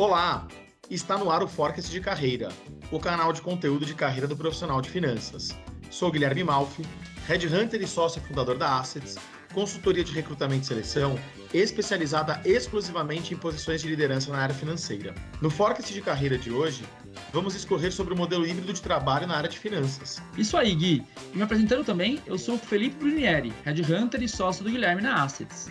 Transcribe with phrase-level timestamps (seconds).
[0.00, 0.48] Olá!
[0.88, 2.48] Está no ar o Forecast de Carreira,
[2.90, 5.50] o canal de conteúdo de carreira do profissional de finanças.
[5.90, 6.86] Sou Guilherme Malfi,
[7.28, 9.18] Headhunter e sócio fundador da Assets,
[9.52, 11.18] consultoria de recrutamento e seleção,
[11.52, 15.14] especializada exclusivamente em posições de liderança na área financeira.
[15.42, 16.82] No Forecast de Carreira de hoje,
[17.30, 20.22] vamos escorrer sobre o modelo híbrido de trabalho na área de finanças.
[20.34, 21.04] Isso aí, Gui.
[21.34, 25.70] E me apresentando também, eu sou Felipe Brunieri, Headhunter e sócio do Guilherme na Assets.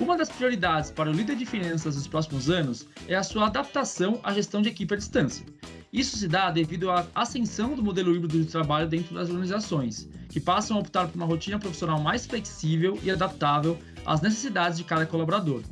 [0.00, 4.18] Uma das prioridades para o líder de finanças nos próximos anos é a sua adaptação
[4.22, 5.44] à gestão de equipe à distância.
[5.92, 10.40] Isso se dá devido à ascensão do modelo híbrido de trabalho dentro das organizações, que
[10.40, 15.04] passam a optar por uma rotina profissional mais flexível e adaptável às necessidades de cada
[15.04, 15.62] colaborador.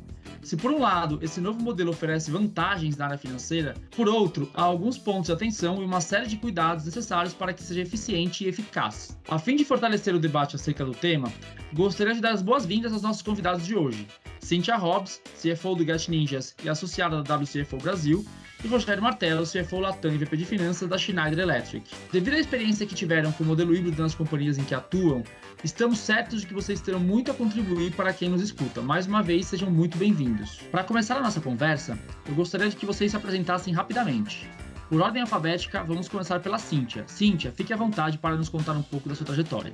[0.41, 4.61] Se por um lado esse novo modelo oferece vantagens na área financeira, por outro, há
[4.61, 8.47] alguns pontos de atenção e uma série de cuidados necessários para que seja eficiente e
[8.47, 9.17] eficaz.
[9.27, 11.31] A fim de fortalecer o debate acerca do tema,
[11.73, 14.07] gostaria de dar as boas-vindas aos nossos convidados de hoje.
[14.39, 18.25] Cynthia Hobbs, CFO do Get Ninjas e associada da WCFO Brasil,
[18.63, 21.89] e Rogério Martelo, CFO Latam e VP de Finanças da Schneider Electric.
[22.11, 25.23] Devido à experiência que tiveram com o modelo híbrido nas companhias em que atuam,
[25.63, 28.81] estamos certos de que vocês terão muito a contribuir para quem nos escuta.
[28.81, 30.59] Mais uma vez, sejam muito bem-vindos.
[30.71, 34.49] Para começar a nossa conversa, eu gostaria de que vocês se apresentassem rapidamente.
[34.89, 37.03] Por ordem alfabética, vamos começar pela Cíntia.
[37.07, 39.73] Cíntia, fique à vontade para nos contar um pouco da sua trajetória.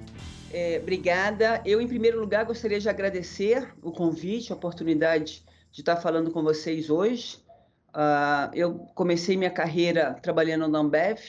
[0.52, 1.62] É, obrigada.
[1.64, 6.44] Eu, em primeiro lugar, gostaria de agradecer o convite, a oportunidade de estar falando com
[6.44, 7.38] vocês hoje.
[7.94, 11.20] Uh, eu comecei minha carreira trabalhando na Ambev,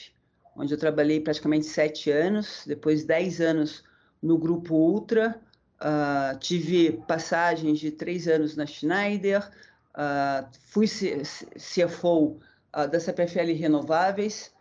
[0.57, 3.85] onde eu trabalhei praticamente sete anos, depois dez anos
[4.23, 5.41] no Grupo Ultra,
[5.81, 9.49] uh, tive passagens de três anos na Schneider,
[9.95, 12.39] uh, fui CFO
[12.91, 14.53] da CPFL Renováveis,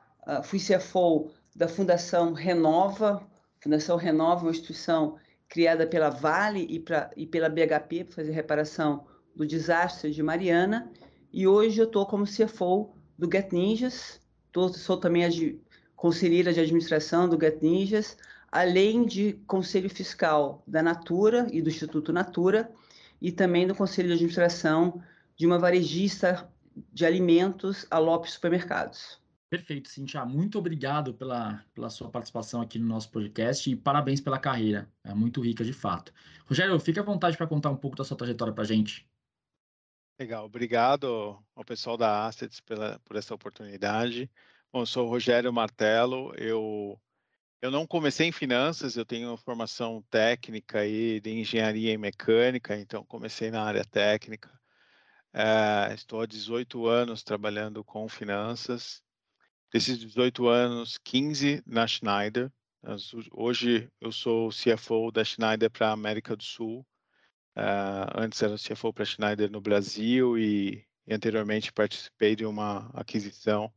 [0.45, 3.21] fui CFO da Fundação Renova,
[3.59, 5.17] Fundação Renova, uma instituição
[5.49, 10.89] criada pela Vale e, pra, e pela BHP para fazer reparação do desastre de Mariana,
[11.31, 15.59] e hoje eu estou como CFO do Get Ninjas, tô, sou também a de,
[15.95, 18.17] conselheira de administração do Get Ninjas,
[18.55, 22.71] além de conselho fiscal da Natura e do Instituto Natura,
[23.21, 25.03] e também do conselho de administração
[25.35, 26.49] de uma varejista
[26.93, 29.19] de alimentos, a Lopes Supermercados.
[29.49, 30.23] Perfeito, Cintia.
[30.23, 34.89] Muito obrigado pela, pela sua participação aqui no nosso podcast e parabéns pela carreira.
[35.03, 36.13] É muito rica, de fato.
[36.45, 39.05] Rogério, fique à vontade para contar um pouco da sua trajetória para a gente.
[40.17, 44.31] Legal, obrigado ao pessoal da Assets pela, por essa oportunidade.
[44.71, 46.97] Bom, eu sou o Rogério Martelo, eu,
[47.65, 53.03] eu não comecei em finanças, eu tenho formação técnica aí de engenharia e mecânica, então
[53.03, 54.51] comecei na área técnica.
[55.33, 59.01] É, estou há 18 anos trabalhando com finanças.
[59.73, 62.51] Desses 18 anos, 15 na Schneider.
[63.33, 66.85] Hoje eu sou CFO da Schneider para a América do Sul.
[67.57, 73.73] Uh, antes era CFO para Schneider no Brasil e, e, anteriormente participei de uma aquisição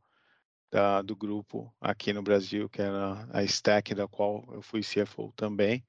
[0.71, 5.33] da, do grupo aqui no Brasil, que era a Stack, da qual eu fui CFO
[5.35, 5.83] também.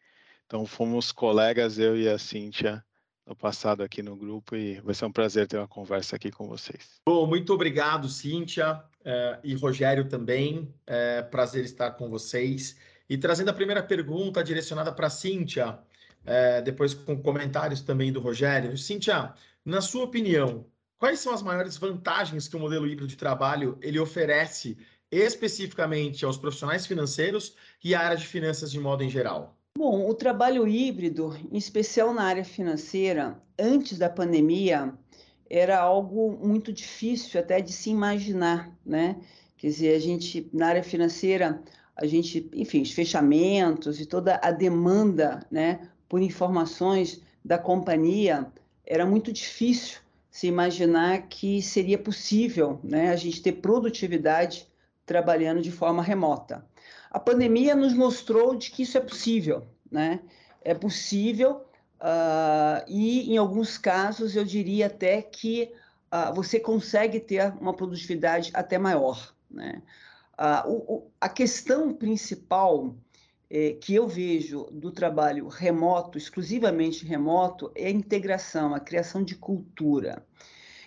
[0.47, 2.85] Então fomos colegas, eu e a Cíntia,
[3.27, 6.49] no passado aqui no grupo e vai ser um prazer ter uma conversa aqui com
[6.49, 7.01] vocês.
[7.07, 10.75] Bom, muito obrigado, Cíntia uh, e Rogério também.
[10.87, 12.77] É prazer estar com vocês.
[13.09, 15.79] E trazendo a primeira pergunta direcionada para a Cíntia,
[16.25, 18.77] é, depois com comentários também do Rogério.
[18.77, 19.33] Cintia,
[19.65, 20.67] na sua opinião,
[21.01, 24.77] quais são as maiores vantagens que o modelo híbrido de trabalho ele oferece
[25.11, 29.57] especificamente aos profissionais financeiros e à área de finanças de modo em geral?
[29.77, 34.93] Bom, o trabalho híbrido, em especial na área financeira, antes da pandemia,
[35.49, 39.17] era algo muito difícil até de se imaginar, né?
[39.57, 41.63] Quer dizer, a gente, na área financeira,
[41.97, 48.47] a gente, enfim, os fechamentos e toda a demanda, né, por informações da companhia,
[48.87, 54.69] era muito difícil se imaginar que seria possível né, a gente ter produtividade
[55.05, 56.65] trabalhando de forma remota.
[57.11, 60.21] A pandemia nos mostrou de que isso é possível, né?
[60.63, 61.65] É possível
[62.01, 65.73] uh, e, em alguns casos, eu diria até que
[66.13, 69.83] uh, você consegue ter uma produtividade até maior, né?
[70.39, 72.95] Uh, o, a questão principal
[73.51, 79.35] é, que eu vejo do trabalho remoto, exclusivamente remoto, é a integração, a criação de
[79.35, 80.25] cultura.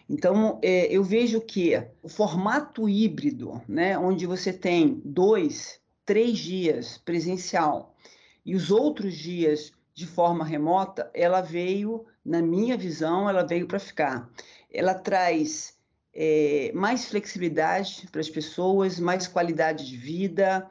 [0.10, 6.98] Então, é, eu vejo que o formato híbrido, né, onde você tem dois, três dias
[6.98, 7.95] presencial
[8.45, 13.80] e os outros dias de forma remota, ela veio, na minha visão, ela veio para
[13.80, 14.30] ficar.
[14.71, 15.77] Ela traz
[16.13, 20.68] é, mais flexibilidade para as pessoas, mais qualidade de vida,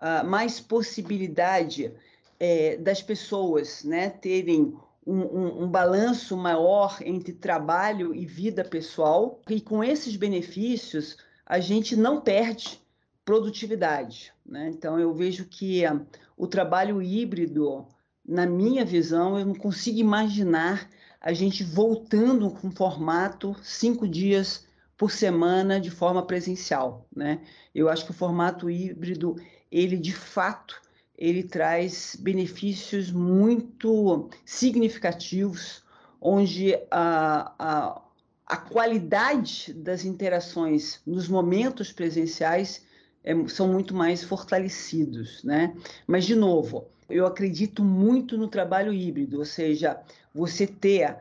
[0.00, 1.92] uh, mais possibilidade
[2.38, 4.74] é, das pessoas né, terem
[5.06, 11.60] um, um, um, balanço maior entre trabalho e vida pessoal, e com esses benefícios a
[11.60, 12.80] gente não perde
[13.24, 14.32] produtividade.
[14.44, 14.70] Né?
[14.70, 16.04] Então, eu vejo que uh,
[16.36, 17.86] o trabalho híbrido,
[18.26, 20.88] na minha visão, eu não consigo imaginar
[21.20, 24.66] a gente voltando com formato cinco dias
[24.96, 27.06] por semana de forma presencial.
[27.14, 27.40] Né?
[27.74, 29.36] Eu acho que o formato híbrido,
[29.74, 30.80] ele de fato,
[31.18, 35.82] ele traz benefícios muito significativos,
[36.20, 38.02] onde a, a,
[38.46, 42.86] a qualidade das interações nos momentos presenciais
[43.24, 45.76] é, são muito mais fortalecidos, né?
[46.06, 50.00] Mas, de novo, eu acredito muito no trabalho híbrido, ou seja,
[50.32, 51.18] você ter a,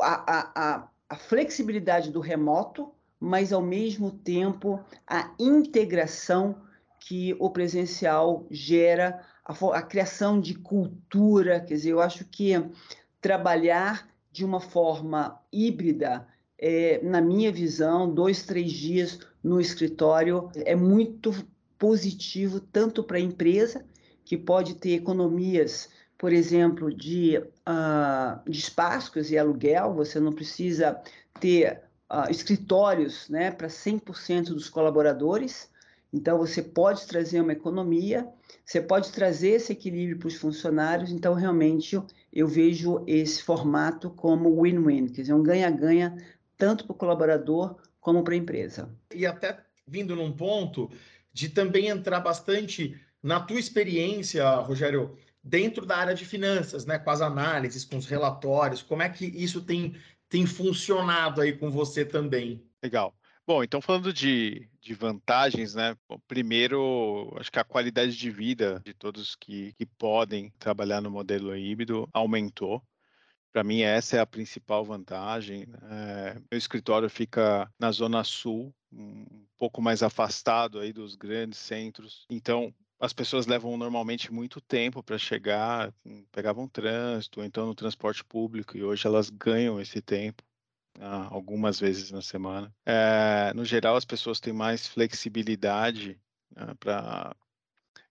[0.00, 6.56] a, a, a flexibilidade do remoto, mas, ao mesmo tempo, a integração
[7.06, 12.52] que o presencial gera, a, a criação de cultura, quer dizer, eu acho que
[13.20, 16.26] trabalhar de uma forma híbrida,
[16.58, 21.32] é, na minha visão, dois, três dias no escritório é muito
[21.76, 23.84] positivo tanto para a empresa,
[24.24, 31.02] que pode ter economias, por exemplo, de, uh, de espaços e aluguel, você não precisa
[31.40, 35.68] ter uh, escritórios né, para 100% dos colaboradores,
[36.12, 38.28] então você pode trazer uma economia,
[38.64, 42.00] você pode trazer esse equilíbrio para os funcionários, então realmente
[42.32, 46.16] eu vejo esse formato como win-win, quer dizer, um ganha-ganha
[46.58, 48.94] tanto para o colaborador como para a empresa.
[49.14, 50.90] E até vindo num ponto
[51.32, 57.10] de também entrar bastante na tua experiência, Rogério, dentro da área de finanças, né, com
[57.10, 59.96] as análises, com os relatórios, como é que isso tem,
[60.28, 62.62] tem funcionado aí com você também?
[62.82, 63.14] Legal.
[63.44, 65.96] Bom, então falando de, de vantagens, né?
[66.08, 71.10] Bom, primeiro, acho que a qualidade de vida de todos que, que podem trabalhar no
[71.10, 72.80] modelo híbrido aumentou.
[73.52, 75.66] Para mim, essa é a principal vantagem.
[75.90, 82.24] É, meu escritório fica na Zona Sul, um pouco mais afastado aí dos grandes centros.
[82.30, 85.92] Então, as pessoas levam normalmente muito tempo para chegar,
[86.30, 90.44] pegavam trânsito, então no transporte público, e hoje elas ganham esse tempo.
[91.00, 92.72] Ah, algumas vezes na semana.
[92.84, 96.20] É, no geral, as pessoas têm mais flexibilidade
[96.54, 97.34] né, para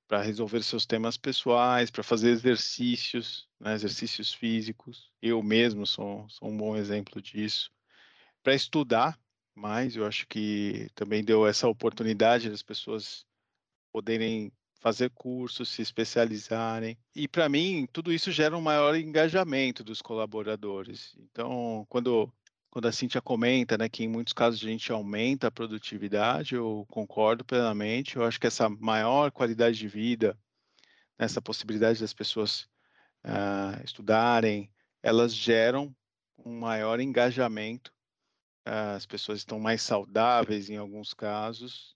[0.07, 5.10] para resolver seus temas pessoais, para fazer exercícios, né, exercícios físicos.
[5.22, 7.72] Eu mesmo sou, sou um bom exemplo disso.
[8.44, 9.18] Para estudar
[9.56, 13.25] mais, eu acho que também deu essa oportunidade das pessoas
[13.89, 14.51] poderem
[14.81, 16.98] fazer cursos, se especializarem.
[17.16, 21.16] E para mim, tudo isso gera um maior engajamento dos colaboradores.
[21.19, 22.30] Então, quando
[22.72, 26.88] quando a Cintia comenta, né, que em muitos casos a gente aumenta a produtividade, eu
[26.90, 28.16] concordo plenamente.
[28.16, 30.40] Eu acho que essa maior qualidade de vida,
[31.20, 32.62] essa possibilidade das pessoas
[33.26, 34.72] uh, estudarem,
[35.04, 35.94] elas geram
[36.46, 37.92] um maior engajamento.
[38.66, 41.94] Uh, as pessoas estão mais saudáveis em alguns casos,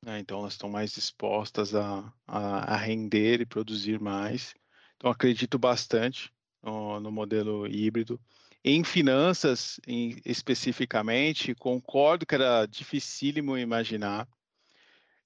[0.00, 4.54] né, então elas estão mais dispostas a, a, a, render e produzir mais.
[4.96, 6.32] Então acredito bastante
[6.62, 8.20] no, no modelo híbrido.
[8.64, 14.26] Em finanças, em, especificamente, concordo que era dificílimo imaginar.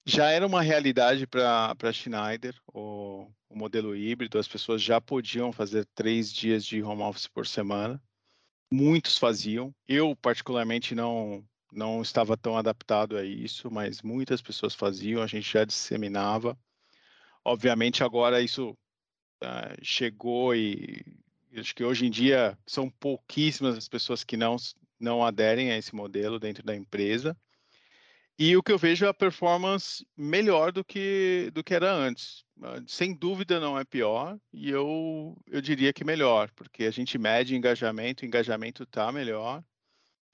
[0.05, 5.85] Já era uma realidade para Schneider, o, o modelo híbrido, as pessoas já podiam fazer
[5.95, 8.01] três dias de home office por semana.
[8.69, 9.73] Muitos faziam.
[9.87, 15.49] Eu, particularmente, não, não estava tão adaptado a isso, mas muitas pessoas faziam, a gente
[15.49, 16.59] já disseminava.
[17.45, 18.71] Obviamente, agora isso
[19.41, 21.01] uh, chegou e
[21.55, 24.55] acho que hoje em dia são pouquíssimas as pessoas que não,
[24.99, 27.37] não aderem a esse modelo dentro da empresa.
[28.37, 32.45] E o que eu vejo é a performance melhor do que, do que era antes.
[32.61, 37.17] Ah, sem dúvida não é pior, e eu, eu diria que melhor, porque a gente
[37.17, 39.61] mede engajamento, o engajamento está melhor,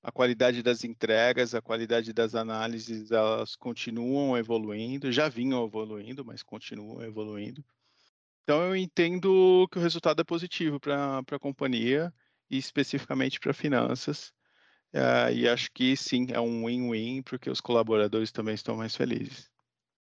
[0.04, 6.44] a qualidade das entregas, a qualidade das análises, elas continuam evoluindo, já vinham evoluindo, mas
[6.44, 7.66] continuam evoluindo.
[8.46, 12.14] Então eu entendo que o resultado é positivo para a companhia
[12.48, 14.32] e especificamente para finanças.
[14.94, 19.50] Uh, e acho que sim, é um win-win, porque os colaboradores também estão mais felizes.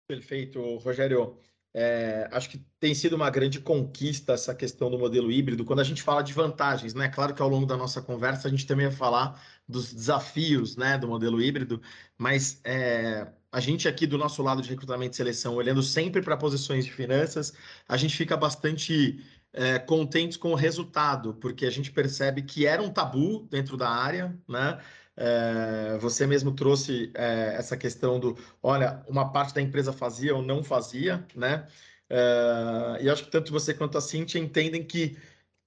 [0.08, 1.40] Perfeito, Rogério.
[1.74, 5.66] É, acho que tem sido uma grande conquista essa questão do modelo híbrido.
[5.66, 7.10] Quando a gente fala de vantagens, né?
[7.10, 10.98] Claro que ao longo da nossa conversa a gente também vai falar dos desafios, né,
[10.98, 11.82] do modelo híbrido,
[12.18, 16.38] mas é, a gente aqui do nosso lado de recrutamento e seleção, olhando sempre para
[16.38, 17.54] posições de finanças,
[17.88, 22.82] a gente fica bastante é, contentes com o resultado, porque a gente percebe que era
[22.82, 24.80] um tabu dentro da área, né?
[25.18, 30.42] É, você mesmo trouxe é, essa questão do, olha, uma parte da empresa fazia ou
[30.42, 31.68] não fazia, né?
[32.10, 35.18] É, e acho que tanto você quanto a Cintia entendem que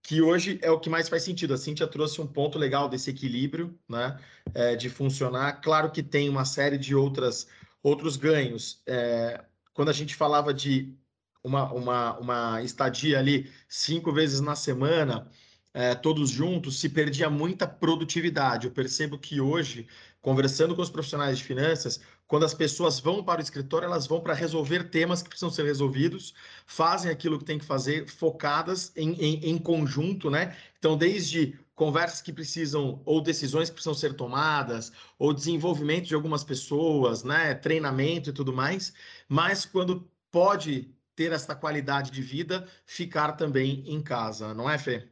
[0.02, 1.54] que hoje é o que mais faz sentido.
[1.54, 4.18] A Cintia trouxe um ponto legal desse equilíbrio, né,
[4.52, 5.60] é, de funcionar.
[5.60, 7.46] Claro que tem uma série de outras,
[7.82, 8.82] outros ganhos.
[8.86, 10.94] É, quando a gente falava de
[11.42, 15.28] uma, uma, uma estadia ali cinco vezes na semana,
[15.74, 18.66] é, todos juntos, se perdia muita produtividade.
[18.66, 19.88] Eu percebo que hoje,
[20.20, 24.20] conversando com os profissionais de finanças, quando as pessoas vão para o escritório, elas vão
[24.20, 26.34] para resolver temas que precisam ser resolvidos,
[26.66, 30.56] fazem aquilo que tem que fazer, focadas em, em, em conjunto, né?
[30.78, 36.44] Então, desde conversas que precisam, ou decisões que precisam ser tomadas, ou desenvolvimento de algumas
[36.44, 37.56] pessoas, né?
[37.56, 38.94] Treinamento e tudo mais,
[39.28, 45.08] mas quando pode ter essa qualidade de vida, ficar também em casa, não é, Fê?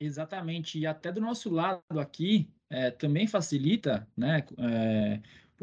[0.00, 5.20] Exatamente, e até do nosso lado aqui é, também facilita né, é,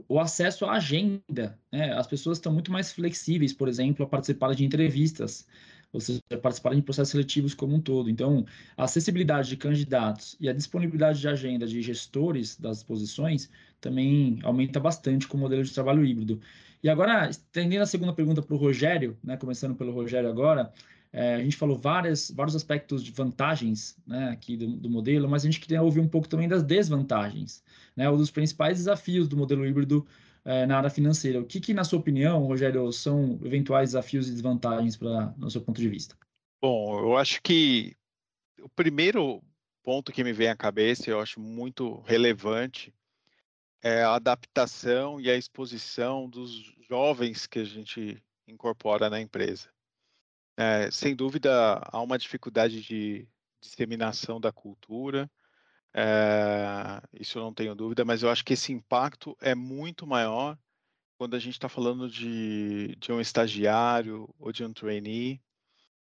[0.07, 1.57] o acesso à agenda.
[1.71, 1.91] Né?
[1.93, 5.47] As pessoas estão muito mais flexíveis, por exemplo, a participar de entrevistas,
[5.95, 8.09] ou seja, participar de processos seletivos como um todo.
[8.09, 13.49] Então, a acessibilidade de candidatos e a disponibilidade de agenda de gestores das posições
[13.79, 16.41] também aumenta bastante com o modelo de trabalho híbrido.
[16.83, 20.71] E agora, estendendo a segunda pergunta para o Rogério, né, começando pelo Rogério agora,
[21.13, 25.43] é, a gente falou várias, vários aspectos de vantagens né, aqui do, do, modelo, mas
[25.43, 27.63] a gente queria ouvir um pouco também das desvantagens,
[27.95, 30.05] né, um dos principais desafios do modelo híbrido
[30.45, 31.41] é, na área financeira.
[31.41, 35.61] O que, que, na sua opinião, Rogério, são eventuais desafios e desvantagens para no seu
[35.61, 36.15] ponto de vista?
[36.61, 37.97] Bom, eu acho que
[38.61, 39.43] o primeiro
[39.83, 42.93] ponto que me vem à cabeça, eu acho muito relevante,
[43.83, 46.51] é a adaptação e a exposição dos
[46.87, 49.69] jovens que a gente incorpora na empresa.
[50.57, 53.27] É, sem dúvida, há uma dificuldade de
[53.61, 55.29] disseminação da cultura,
[55.97, 60.57] é, isso eu não tenho dúvida, mas eu acho que esse impacto é muito maior
[61.17, 65.41] quando a gente está falando de, de um estagiário ou de um trainee,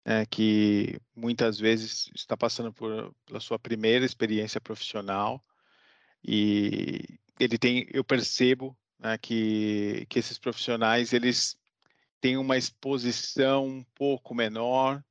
[0.05, 5.43] é, que muitas vezes está passando por, pela sua primeira experiência profissional
[6.23, 11.57] e ele tem, eu percebo né, que, que esses profissionais eles
[12.21, 15.03] têm uma exposição um pouco menor,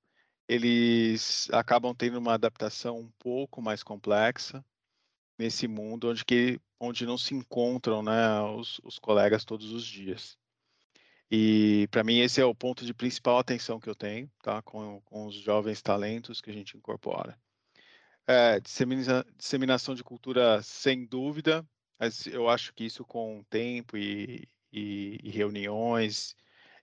[0.48, 4.64] eles acabam tendo uma adaptação um pouco mais complexa
[5.38, 10.38] nesse mundo onde, que, onde não se encontram né, os, os colegas todos os dias.
[11.30, 15.00] E para mim esse é o ponto de principal atenção que eu tenho, tá, com,
[15.02, 17.38] com os jovens talentos que a gente incorpora.
[18.26, 21.66] É, dissemina, disseminação de cultura, sem dúvida,
[21.98, 26.34] mas eu acho que isso com tempo e, e, e reuniões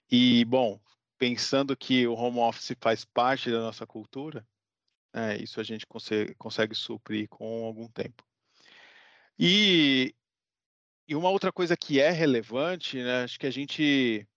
[0.10, 0.79] e, bom,
[1.17, 4.48] pensando que o home office faz parte da nossa cultura,
[5.13, 8.24] é, isso a gente consegue, consegue suprir com algum tempo.
[9.39, 10.13] E,
[11.07, 14.27] e uma outra coisa que é relevante, né, acho que a gente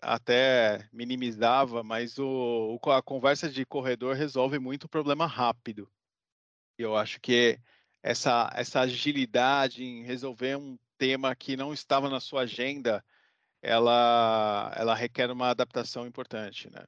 [0.00, 5.90] até minimizava, mas o, a conversa de corredor resolve muito problema rápido.
[6.78, 7.60] Eu acho que
[8.02, 13.04] essa, essa agilidade em resolver um tema que não estava na sua agenda
[13.62, 16.84] ela, ela requer uma adaptação importante, né?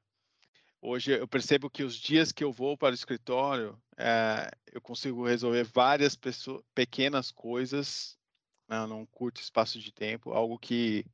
[0.80, 5.26] Hoje eu percebo que os dias que eu vou para o escritório, é, eu consigo
[5.26, 8.16] resolver várias pessoas, pequenas coisas
[8.68, 11.04] né, num curto espaço de tempo, algo que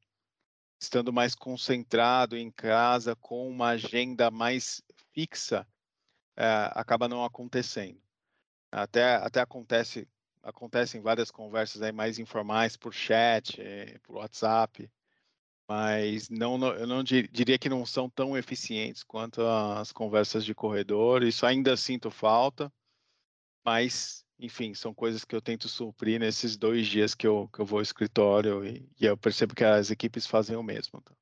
[0.78, 4.82] estando mais concentrado em casa, com uma agenda mais
[5.14, 5.66] fixa,
[6.36, 8.00] é, acaba não acontecendo.
[8.70, 10.06] Até, até acontece
[10.42, 13.58] acontecem várias conversas aí mais informais por chat,
[14.02, 14.90] por WhatsApp,
[15.68, 20.54] mas não, não, eu não diria que não são tão eficientes quanto as conversas de
[20.54, 21.22] corredor.
[21.22, 22.72] Isso ainda sinto falta,
[23.64, 27.66] mas, enfim, são coisas que eu tento suprir nesses dois dias que eu, que eu
[27.66, 31.00] vou ao escritório e, e eu percebo que as equipes fazem o mesmo.
[31.00, 31.14] Tá?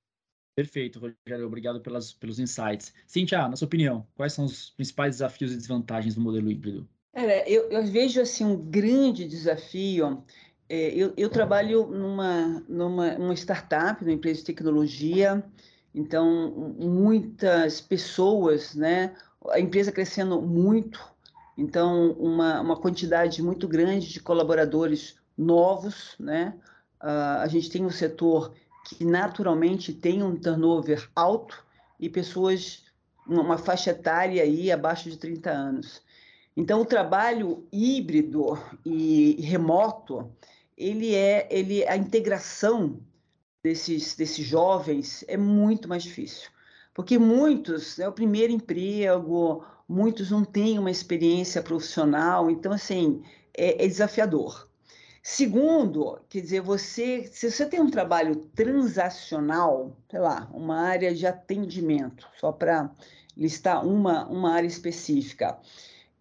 [0.55, 1.47] Perfeito, Rogério.
[1.47, 2.93] Obrigado pelas, pelos insights.
[3.07, 6.89] Cintia, na sua opinião, quais são os principais desafios e desvantagens do modelo híbrido?
[7.15, 10.25] É, eu, eu vejo assim um grande desafio
[10.75, 15.45] é, eu, eu, trabalho numa, numa uma startup, numa empresa de tecnologia,
[15.95, 19.15] então muitas pessoas, né?
[19.51, 20.99] A empresa crescendo muito,
[21.59, 26.55] então uma, uma quantidade muito grande de colaboradores novos, né?
[27.03, 28.55] Uh, a gente tem um setor
[28.87, 31.63] que naturalmente tem um turnover alto
[32.01, 32.85] e pessoas
[33.27, 36.01] uma faixa etária aí abaixo de 30 anos.
[36.57, 40.33] Então o trabalho híbrido e remoto
[40.77, 43.01] ele é ele a integração
[43.63, 46.51] desses desses jovens é muito mais difícil.
[46.95, 53.23] Porque muitos é o primeiro emprego muitos não têm uma experiência profissional então assim
[53.57, 54.69] é, é desafiador.
[55.23, 61.27] Segundo quer dizer você se você tem um trabalho transacional sei lá uma área de
[61.27, 62.91] atendimento só para
[63.37, 65.59] listar uma uma área específica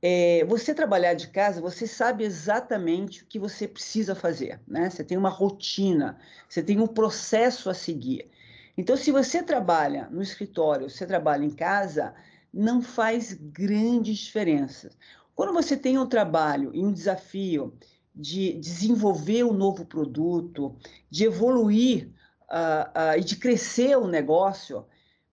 [0.01, 4.89] é, você trabalhar de casa, você sabe exatamente o que você precisa fazer, né?
[4.89, 6.17] Você tem uma rotina,
[6.49, 8.29] você tem um processo a seguir.
[8.75, 12.15] Então, se você trabalha no escritório, você trabalha em casa,
[12.51, 14.89] não faz grande diferença.
[15.35, 17.73] Quando você tem um trabalho e um desafio
[18.13, 20.75] de desenvolver um novo produto,
[21.09, 22.09] de evoluir
[22.49, 24.85] uh, uh, e de crescer o negócio,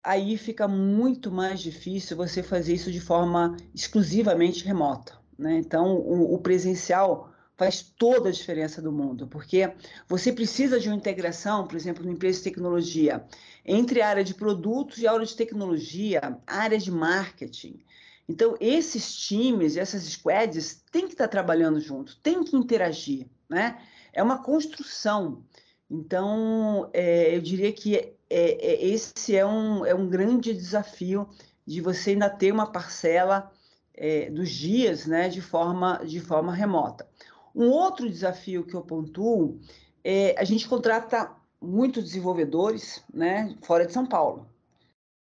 [0.08, 5.18] aí fica muito mais difícil você fazer isso de forma exclusivamente remota.
[5.38, 5.58] Né?
[5.58, 9.70] Então, o, o presencial faz toda a diferença do mundo, porque
[10.08, 13.22] você precisa de uma integração, por exemplo, numa empresa de tecnologia,
[13.66, 17.78] entre a área de produtos e a área de tecnologia, a área de marketing.
[18.26, 23.78] Então, esses times, essas squads, têm que estar trabalhando juntos, têm que interagir, né?
[24.10, 25.44] É uma construção.
[25.90, 31.28] Então, é, eu diria que é, é, esse é um, é um grande desafio
[31.66, 33.50] de você ainda ter uma parcela
[33.94, 37.08] é, dos dias né, de, forma, de forma remota.
[37.54, 39.58] Um outro desafio que eu pontuo
[40.04, 44.49] é a gente contrata muitos desenvolvedores né, fora de São Paulo.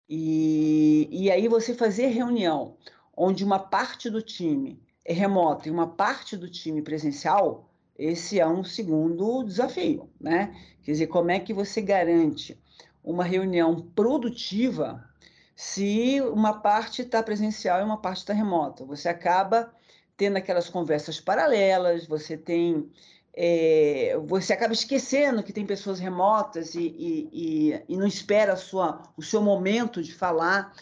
[0.09, 2.77] E, e aí você fazer reunião
[3.17, 8.47] onde uma parte do time é remota e uma parte do time presencial, esse é
[8.47, 10.55] um segundo desafio, né?
[10.83, 12.61] Quer dizer, como é que você garante
[13.07, 15.09] uma reunião produtiva
[15.55, 18.85] se uma parte está presencial e uma parte está remota?
[18.85, 19.73] Você acaba
[20.17, 22.91] tendo aquelas conversas paralelas, você tem.
[23.39, 29.03] É, você acaba esquecendo que tem pessoas remotas e, e, e, e não espera sua,
[29.17, 30.75] o seu momento de falar.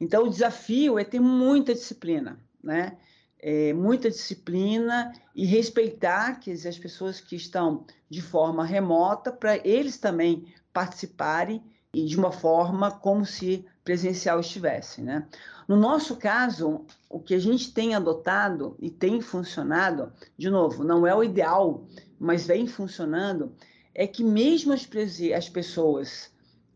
[0.00, 2.96] Então, o desafio é ter muita disciplina, né?
[3.42, 9.96] É, muita disciplina e respeitar que as pessoas que estão de forma remota, para eles
[9.96, 11.62] também participarem
[11.92, 15.26] e de uma forma como se presencial estivesse, né?
[15.66, 21.06] No nosso caso, o que a gente tem adotado e tem funcionado, de novo, não
[21.06, 21.84] é o ideal,
[22.18, 23.54] mas vem funcionando,
[23.94, 24.88] é que mesmo as,
[25.36, 26.32] as pessoas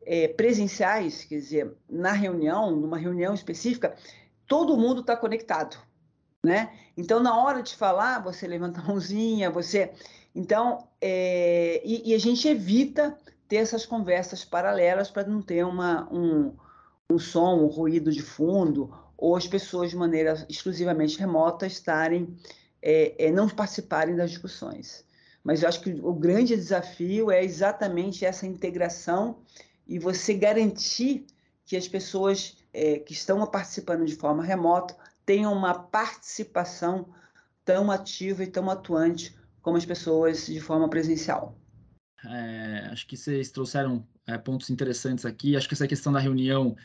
[0.07, 3.97] é, presenciais, quer dizer, na reunião, numa reunião específica,
[4.47, 5.77] todo mundo está conectado,
[6.45, 6.73] né?
[6.97, 9.93] Então, na hora de falar, você levanta a mãozinha, você...
[10.35, 11.81] Então, é...
[11.85, 13.17] e, e, a gente evita
[13.55, 16.57] ter essas conversas paralelas para não ter uma, um,
[17.09, 22.37] um som, um ruído de fundo, ou as pessoas de maneira exclusivamente remota estarem,
[22.83, 25.07] é, é, não participarem das discussões.
[25.45, 29.39] Mas eu acho que o grande desafio é exatamente essa integração
[29.87, 31.25] e você garantir
[31.65, 37.07] que as pessoas é, que estão participando de forma remota tenham uma participação
[37.65, 41.57] tão ativa e tão atuante como as pessoas de forma presencial.
[42.27, 45.57] É, acho que vocês trouxeram é, pontos interessantes aqui.
[45.57, 46.77] Acho que essa questão da reunião,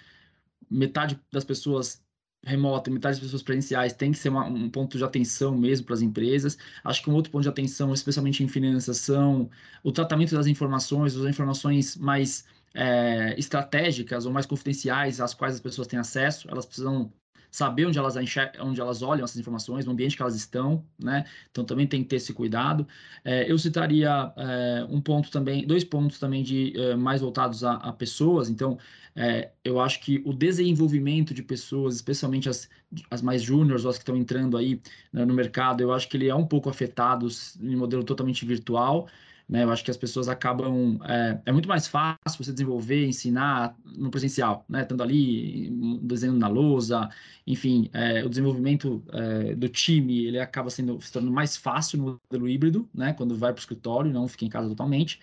[0.70, 2.04] metade das pessoas
[2.44, 5.96] remota metade das pessoas presenciais tem que ser uma, um ponto de atenção mesmo para
[5.96, 6.58] as empresas.
[6.84, 9.50] Acho que um outro ponto de atenção, especialmente em finanças, são
[9.84, 15.62] o tratamento das informações, as informações mais é, estratégicas ou mais confidenciais às quais as
[15.62, 16.50] pessoas têm acesso.
[16.50, 17.12] Elas precisam
[17.50, 18.16] saber onde elas,
[18.60, 21.26] onde elas olham essas informações, no ambiente que elas estão, né?
[21.52, 22.88] Então também tem que ter esse cuidado.
[23.24, 27.74] É, eu citaria é, um ponto também, dois pontos também de é, mais voltados a,
[27.74, 28.50] a pessoas.
[28.50, 28.78] Então,
[29.16, 32.70] é, eu acho que o desenvolvimento de pessoas, especialmente as,
[33.10, 34.82] as mais júniores, as que estão entrando aí
[35.12, 37.28] né, no mercado, eu acho que ele é um pouco afetado
[37.60, 39.08] em modelo totalmente virtual.
[39.50, 39.64] Né?
[39.64, 41.00] Eu acho que as pessoas acabam.
[41.04, 44.84] É, é, muito mais fácil você desenvolver, ensinar no presencial, né?
[44.84, 45.72] Estando ali,
[46.04, 47.10] desenhando na lousa,
[47.48, 52.20] enfim, é, o desenvolvimento é, do time ele acaba sendo se tornando mais fácil no
[52.32, 53.14] modelo híbrido, né?
[53.14, 55.20] Quando vai para o escritório, não fica em casa totalmente.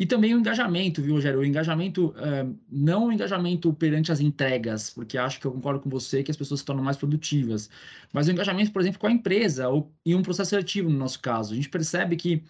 [0.00, 1.40] E também o engajamento, viu, Rogério?
[1.40, 5.90] O engajamento, é, não o engajamento perante as entregas, porque acho que eu concordo com
[5.90, 7.68] você que as pessoas se tornam mais produtivas,
[8.10, 11.20] mas o engajamento, por exemplo, com a empresa ou em um processo seletivo, no nosso
[11.20, 11.52] caso.
[11.52, 12.42] A gente percebe que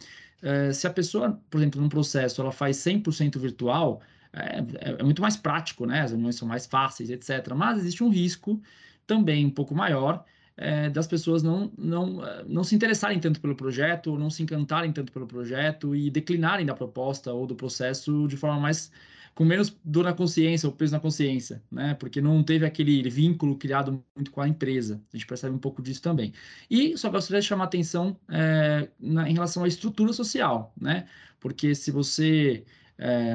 [0.42, 4.00] é, se a pessoa, por exemplo, num processo, ela faz 100% virtual,
[4.32, 6.02] é, é, é, muito mais prático, né?
[6.02, 7.52] As reuniões são mais fáceis, etc.
[7.54, 8.60] Mas existe um risco
[9.06, 10.24] também um pouco maior
[10.56, 14.92] é, das pessoas não, não, não se interessarem tanto pelo projeto, ou não se encantarem
[14.92, 18.92] tanto pelo projeto e declinarem da proposta ou do processo de forma mais
[19.40, 21.94] com menos dor na consciência ou peso na consciência, né?
[21.94, 25.02] Porque não teve aquele vínculo criado muito com a empresa.
[25.10, 26.34] A gente percebe um pouco disso também.
[26.70, 31.06] E só gostaria de chamar atenção é, na, em relação à estrutura social, né?
[31.40, 32.66] Porque se você
[32.98, 33.34] é,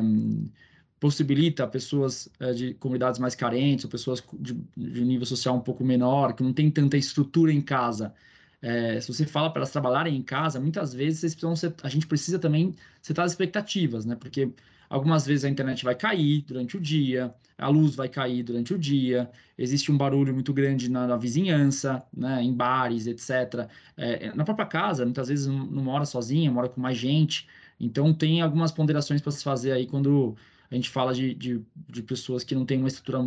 [1.00, 5.84] possibilita pessoas é, de comunidades mais carentes ou pessoas de, de, nível social um pouco
[5.84, 8.14] menor, que não tem tanta estrutura em casa,
[8.62, 12.40] é, se você fala para elas trabalharem em casa, muitas vezes ser, a gente precisa
[12.40, 14.16] também setar as expectativas, né?
[14.16, 14.52] Porque
[14.90, 18.78] algumas vezes a internet vai cair durante o dia, a luz vai cair durante o
[18.78, 22.42] dia, existe um barulho muito grande na, na vizinhança, né?
[22.42, 23.70] Em bares, etc.
[23.98, 27.48] É, na própria casa, muitas vezes não, não mora sozinha, mora com mais gente.
[27.80, 30.36] Então tem algumas ponderações para se fazer aí quando
[30.70, 33.20] a gente fala de, de, de, pessoas que não têm uma estrutura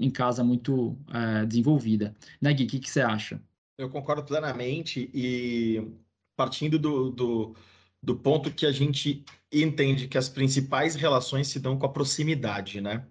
[0.00, 2.14] em casa muito é, desenvolvida.
[2.40, 3.40] Né, Gui, o que, que você acha?
[3.78, 5.88] Eu concordo plenamente e
[6.36, 7.54] partindo do, do,
[8.02, 12.80] do ponto que a gente entende que as principais relações se dão com a proximidade,
[12.80, 13.06] né?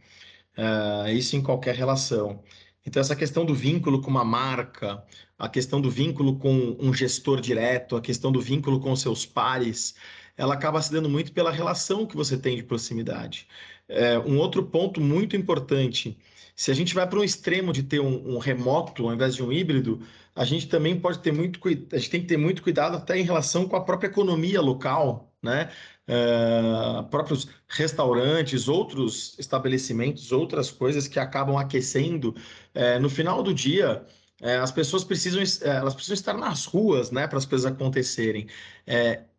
[0.57, 2.43] Uh, isso em qualquer relação.
[2.85, 5.01] Então, essa questão do vínculo com uma marca,
[5.39, 9.95] a questão do vínculo com um gestor direto, a questão do vínculo com seus pares,
[10.35, 13.47] ela acaba se dando muito pela relação que você tem de proximidade.
[13.87, 16.17] É, um outro ponto muito importante,
[16.57, 19.43] se a gente vai para um extremo de ter um, um, remoto ao invés de
[19.43, 20.01] um híbrido,
[20.35, 21.59] a gente também pode ter muito
[21.93, 25.31] a gente tem que ter muito cuidado até em relação com a própria economia local,
[25.41, 25.69] né?
[26.09, 32.29] Uh, próprios restaurantes, outros estabelecimentos, outras coisas que acabam aquecendo.
[32.73, 34.03] Uh, no final do dia,
[34.41, 38.47] uh, as pessoas precisam, elas precisam estar nas ruas, né, para as coisas acontecerem.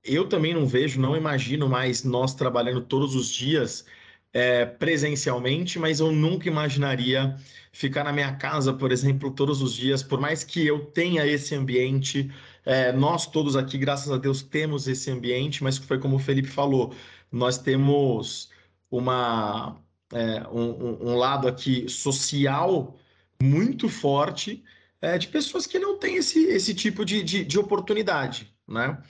[0.04, 3.84] eu também não vejo, não imagino mais nós trabalhando todos os dias
[4.32, 7.36] é, presencialmente, mas eu nunca imaginaria
[7.72, 11.54] ficar na minha casa, por exemplo, todos os dias, por mais que eu tenha esse
[11.54, 12.30] ambiente.
[12.64, 16.48] É, nós todos aqui, graças a Deus, temos esse ambiente, mas foi como o Felipe
[16.48, 16.94] falou,
[17.32, 18.50] nós temos
[18.90, 19.76] uma,
[20.12, 22.96] é, um, um, lado aqui social
[23.42, 24.62] muito forte
[25.00, 29.00] é, de pessoas que não têm esse, esse tipo de, de, de oportunidade, né?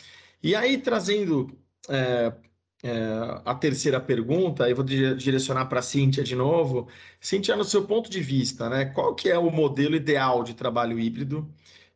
[0.43, 2.33] E aí, trazendo é,
[2.83, 6.89] é, a terceira pergunta, eu vou direcionar para a Cíntia de novo.
[7.21, 10.99] Cíntia, no seu ponto de vista, né, qual que é o modelo ideal de trabalho
[10.99, 11.49] híbrido?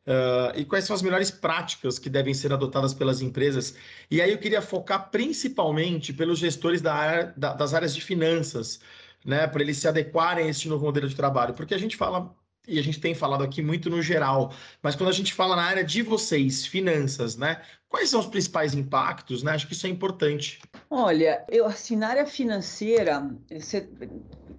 [0.04, 3.76] Uh, e quais são as melhores práticas que devem ser adotadas pelas empresas?
[4.10, 8.80] E aí eu queria focar principalmente pelos gestores da área, da, das áreas de finanças,
[9.24, 12.34] né, para eles se adequarem a esse novo modelo de trabalho, porque a gente fala
[12.66, 15.62] e a gente tem falado aqui muito no geral, mas quando a gente fala na
[15.62, 17.60] área de vocês, finanças, né?
[17.88, 19.52] Quais são os principais impactos, né?
[19.52, 20.60] Acho que isso é importante.
[20.88, 23.30] Olha, eu assim, na área financeira,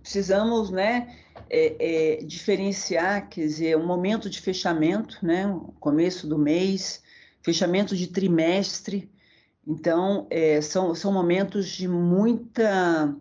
[0.02, 1.18] precisamos, né,
[1.50, 5.46] é, é, diferenciar, quer dizer, um momento de fechamento, né?
[5.80, 7.02] Começo do mês,
[7.42, 9.10] fechamento de trimestre.
[9.66, 13.16] Então, é, são, são momentos de muita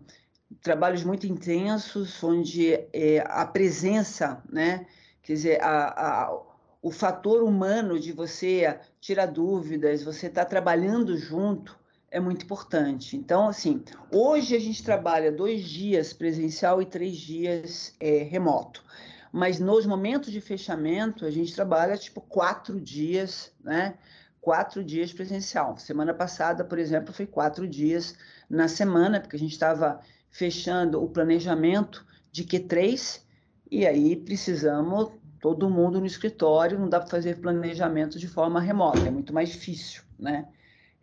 [0.61, 4.85] trabalhos muito intensos, onde é, a presença, né,
[5.21, 6.41] quer dizer, a, a,
[6.81, 11.77] o fator humano de você tirar dúvidas, você estar tá trabalhando junto,
[12.11, 13.17] é muito importante.
[13.17, 18.83] Então, assim, hoje a gente trabalha dois dias presencial e três dias é, remoto.
[19.31, 23.95] Mas nos momentos de fechamento, a gente trabalha tipo quatro dias, né?
[24.39, 25.75] Quatro dias presencial.
[25.77, 28.15] Semana passada, por exemplo, foi quatro dias
[28.47, 29.99] na semana, porque a gente estava
[30.33, 33.21] fechando o planejamento de Q3
[33.71, 39.07] e aí precisamos todo mundo no escritório, não dá para fazer planejamento de forma remota,
[39.07, 40.47] é muito mais difícil, né?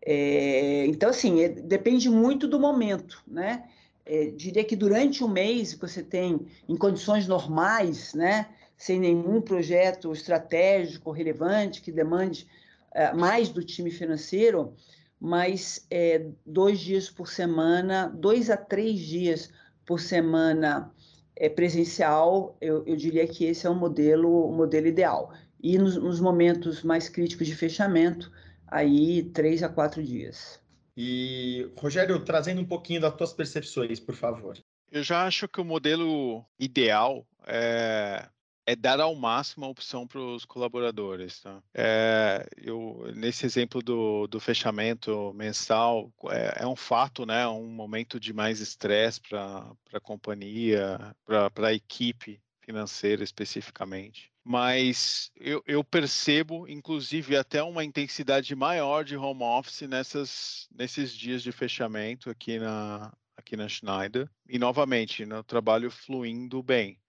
[0.03, 3.65] É, então, assim, é, depende muito do momento, né?
[4.05, 8.49] É, diria que durante um mês você tem, em condições normais, né?
[8.77, 12.49] Sem nenhum projeto estratégico relevante que demande
[12.93, 14.75] é, mais do time financeiro,
[15.21, 19.53] mas é, dois dias por semana, dois a três dias
[19.85, 20.91] por semana
[21.37, 25.35] é, presencial, eu, eu, diria que esse é o modelo, o modelo ideal.
[25.63, 28.33] E nos, nos, momentos mais críticos de fechamento,
[28.67, 30.59] aí três a quatro dias.
[30.97, 34.57] E, Rogério, trazendo um pouquinho das tuas percepções, por favor.
[34.91, 38.27] Eu já acho que o modelo ideal é
[38.71, 41.41] é dar ao máximo a opção para os colaboradores.
[41.41, 41.61] Tá?
[41.75, 48.21] É, eu, nesse exemplo do, do fechamento mensal, é, é, um fato, né, um momento
[48.21, 54.31] de mais estresse para a companhia, para a equipe financeira especificamente.
[54.45, 61.43] Mas eu, eu, percebo, inclusive, até uma intensidade maior de home office nessas, nesses dias
[61.43, 64.31] de fechamento aqui na, aqui na Schneider.
[64.49, 67.00] E, novamente, no trabalho fluindo bem.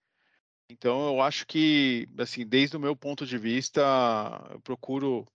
[0.72, 3.82] Então, eu acho que, assim, desde o meu ponto de vista,
[4.50, 5.26] eu procuro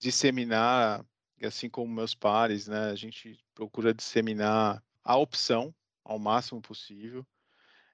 [0.00, 1.06] disseminar,
[1.40, 2.90] assim como meus pares, né?
[2.90, 5.72] A gente procura disseminar a opção
[6.04, 7.24] ao máximo possível.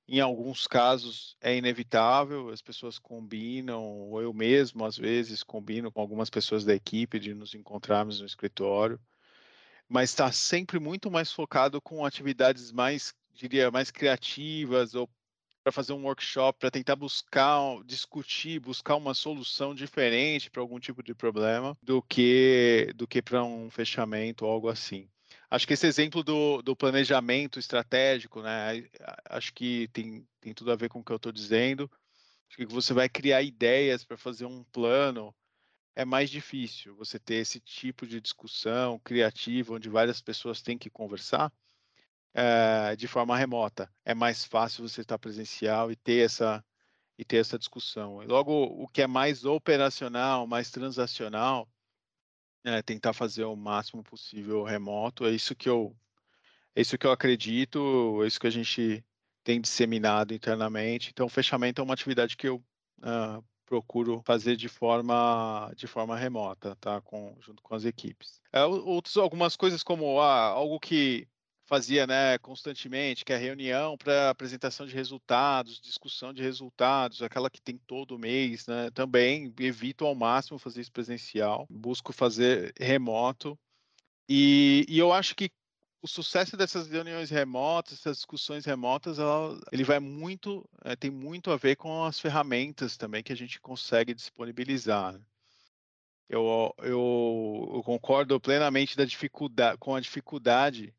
[0.09, 6.01] Em alguns casos é inevitável, as pessoas combinam, ou eu mesmo, às vezes, combino com
[6.01, 8.99] algumas pessoas da equipe de nos encontrarmos no escritório,
[9.87, 15.07] mas está sempre muito mais focado com atividades mais, diria, mais criativas ou
[15.67, 21.03] para fazer um workshop, para tentar buscar, discutir, buscar uma solução diferente para algum tipo
[21.03, 25.11] de problema do que do que para um fechamento ou algo assim.
[25.51, 28.89] Acho que esse exemplo do, do planejamento estratégico, né?
[29.29, 31.91] Acho que tem, tem tudo a ver com o que eu estou dizendo.
[32.49, 35.35] Acho que você vai criar ideias para fazer um plano
[35.97, 40.91] é mais difícil você ter esse tipo de discussão criativa onde várias pessoas têm que
[40.91, 41.53] conversar
[42.37, 43.91] é, de forma remota.
[44.05, 46.63] É mais fácil você estar presencial e ter essa
[47.19, 48.23] e ter essa discussão.
[48.23, 51.67] E logo, o que é mais operacional, mais transacional,
[52.63, 55.25] é tentar fazer o máximo possível remoto.
[55.25, 55.97] É isso que eu
[56.75, 59.03] é isso que eu acredito, é isso que a gente
[59.43, 61.09] tem disseminado internamente.
[61.11, 62.57] Então, fechamento é uma atividade que eu
[62.99, 67.01] uh, procuro fazer de forma de forma remota, tá?
[67.01, 68.43] Com, junto com as equipes.
[68.53, 71.27] É, outros, algumas coisas como ah, algo que
[71.67, 77.51] fazia né, constantemente, que é a reunião para apresentação de resultados, discussão de resultados, aquela
[77.51, 78.91] que tem todo mês, né?
[78.93, 83.59] Também evito ao máximo fazer isso presencial, busco fazer remoto.
[84.29, 85.51] E, e eu acho que
[86.03, 91.51] o sucesso dessas reuniões remotas, essas discussões remotas, ela, ele vai muito, é, tem muito
[91.51, 95.15] a ver com as ferramentas também que a gente consegue disponibilizar.
[95.15, 95.21] Né?
[96.29, 100.95] Eu, eu, eu, concordo plenamente da dificuldade, com a dificuldade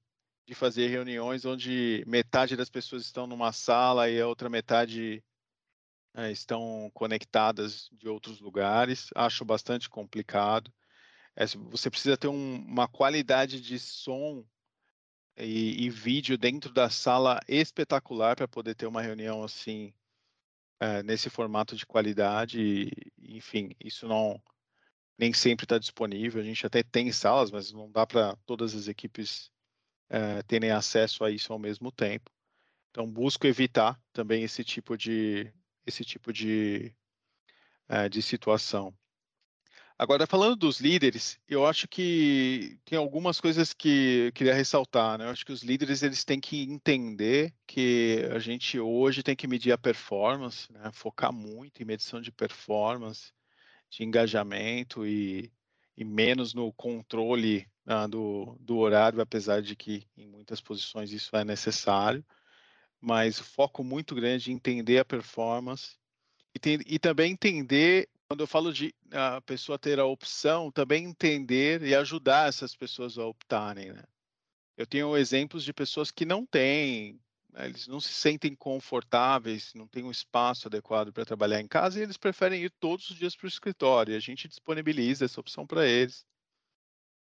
[0.47, 5.21] de fazer reuniões onde metade das pessoas estão numa sala e a outra metade
[6.15, 9.09] é, estão conectadas de outros lugares.
[9.13, 10.73] Acho bastante complicado.
[11.35, 14.45] É, você precisa ter um, uma qualidade de som
[15.35, 19.93] e, e, vídeo dentro da sala espetacular para poder ter uma reunião assim
[20.79, 22.61] é, nesse formato de qualidade.
[22.61, 24.41] E, enfim, isso não
[25.17, 26.41] nem sempre está disponível.
[26.41, 29.51] A gente até tem salas, mas não dá para todas as equipes
[30.09, 32.31] é, terem acesso a isso ao mesmo tempo.
[32.91, 35.51] Então, busco evitar também esse tipo de,
[35.85, 36.93] esse tipo de,
[37.87, 38.93] é, de situação.
[39.99, 45.17] Agora, falando dos líderes, eu acho que tem algumas coisas que eu queria ressaltar.
[45.17, 45.25] Né?
[45.25, 49.47] Eu acho que os líderes eles têm que entender que a gente hoje tem que
[49.47, 50.91] medir a performance, né?
[50.93, 53.31] focar muito em medição de performance,
[53.89, 55.51] de engajamento e,
[55.97, 61.35] e menos no controle ah, do, do horário, apesar de que em muitas posições isso
[61.35, 62.23] é necessário,
[62.99, 65.97] mas foco muito grande em entender a performance
[66.53, 71.05] e, tem, e também entender, quando eu falo de a pessoa ter a opção, também
[71.05, 73.93] entender e ajudar essas pessoas a optarem.
[73.93, 74.03] Né?
[74.75, 77.21] Eu tenho exemplos de pessoas que não têm,
[77.53, 81.99] né, eles não se sentem confortáveis, não têm um espaço adequado para trabalhar em casa
[81.99, 84.13] e eles preferem ir todos os dias para o escritório.
[84.13, 86.25] E a gente disponibiliza essa opção para eles.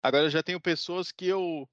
[0.06, 1.68] Agora, eu já tenho pessoas que eu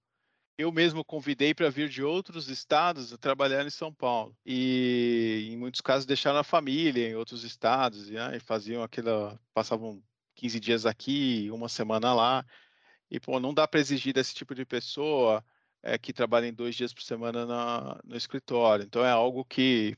[0.57, 4.35] eu mesmo convidei para vir de outros estados a trabalhar em São Paulo.
[4.47, 9.39] E em muitos casos deixaram a família em outros estados né, e faziam aquela.
[9.53, 10.03] passavam
[10.35, 12.47] 15 dias aqui, uma semana lá.
[13.11, 15.45] E pô, não dá para exigir desse tipo de pessoa
[15.83, 18.85] é, que trabalha em dois dias por semana na, no escritório.
[18.87, 19.95] Então é algo que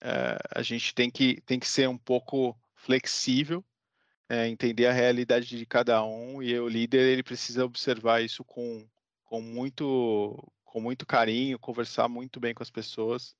[0.00, 3.64] é, a gente tem que, tem que ser um pouco flexível
[4.28, 8.86] é, entender a realidade de cada um e o líder ele precisa observar isso com,
[9.24, 13.36] com muito com muito carinho, conversar muito bem com as pessoas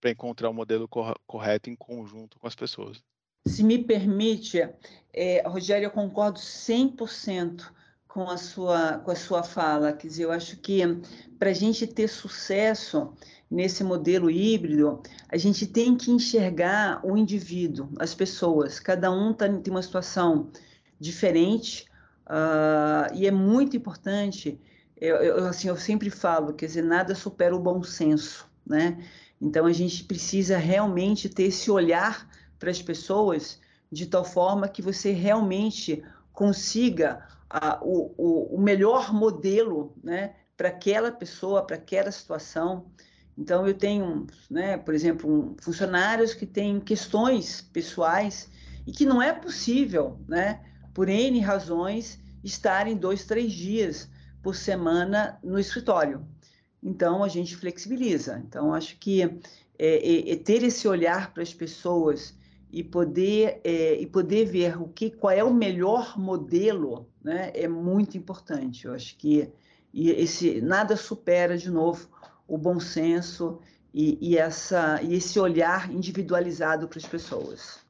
[0.00, 3.00] para encontrar o modelo correto em conjunto com as pessoas.
[3.46, 4.68] Se me permite,
[5.12, 7.72] é, Rogério, eu concordo 100%
[8.08, 9.92] com a sua com a sua fala.
[9.92, 10.82] Quer dizer, eu acho que
[11.38, 13.14] para a gente ter sucesso
[13.52, 18.80] nesse modelo híbrido, a gente tem que enxergar o indivíduo, as pessoas.
[18.80, 20.50] Cada um tá, tem uma situação
[20.98, 21.86] diferente
[22.26, 24.58] uh, e é muito importante.
[24.96, 28.98] Eu, eu, assim, eu sempre falo, quer dizer, nada supera o bom senso, né?
[29.38, 32.26] Então a gente precisa realmente ter esse olhar
[32.58, 33.60] para as pessoas
[33.90, 37.26] de tal forma que você realmente consiga
[37.82, 40.36] o, o, o melhor modelo, né?
[40.56, 42.86] Para aquela pessoa, para aquela situação.
[43.36, 48.50] Então, eu tenho, né, por exemplo, um, funcionários que têm questões pessoais
[48.86, 50.60] e que não é possível, né,
[50.92, 54.08] por N razões, estarem dois, três dias
[54.42, 56.26] por semana no escritório.
[56.82, 58.42] Então, a gente flexibiliza.
[58.46, 59.30] Então, acho que é,
[59.78, 62.36] é, é ter esse olhar para as pessoas
[62.70, 67.68] e poder, é, e poder ver o que, qual é o melhor modelo né, é
[67.68, 68.86] muito importante.
[68.86, 69.52] Eu acho que
[69.92, 72.08] e esse, nada supera, de novo,
[72.46, 73.60] o bom senso
[73.92, 77.80] e, e, essa, e esse olhar individualizado para as pessoas.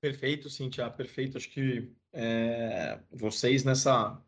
[0.00, 1.36] Perfeito, Cintia, perfeito.
[1.36, 4.20] Acho que é, vocês nessa,